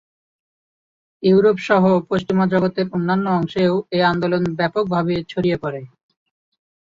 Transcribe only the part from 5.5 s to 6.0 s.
পড়ে।